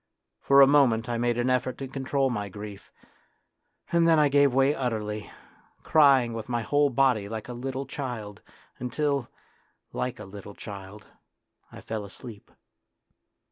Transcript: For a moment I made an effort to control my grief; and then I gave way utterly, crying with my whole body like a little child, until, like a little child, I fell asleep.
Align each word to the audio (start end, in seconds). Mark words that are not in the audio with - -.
For 0.39 0.61
a 0.61 0.65
moment 0.65 1.07
I 1.07 1.19
made 1.19 1.37
an 1.37 1.51
effort 1.51 1.77
to 1.77 1.87
control 1.87 2.31
my 2.31 2.49
grief; 2.49 2.91
and 3.91 4.07
then 4.07 4.17
I 4.17 4.29
gave 4.29 4.51
way 4.51 4.73
utterly, 4.73 5.31
crying 5.83 6.33
with 6.33 6.49
my 6.49 6.63
whole 6.63 6.89
body 6.89 7.29
like 7.29 7.47
a 7.47 7.53
little 7.53 7.85
child, 7.85 8.41
until, 8.79 9.29
like 9.93 10.19
a 10.19 10.25
little 10.25 10.55
child, 10.55 11.05
I 11.71 11.81
fell 11.81 12.03
asleep. 12.03 12.49